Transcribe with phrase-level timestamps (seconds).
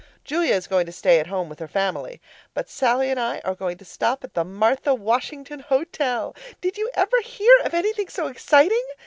[0.23, 2.19] Julia is going to stay at home with her family,
[2.55, 6.35] but Sallie and I are going to stop at the Martha Washington Hotel.
[6.59, 8.83] Did you ever hear of anything so exciting?